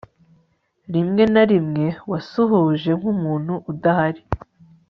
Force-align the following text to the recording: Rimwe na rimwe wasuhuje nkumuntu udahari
Rimwe 0.93 1.23
na 1.33 1.43
rimwe 1.51 1.85
wasuhuje 2.11 2.91
nkumuntu 2.99 3.53
udahari 3.71 4.21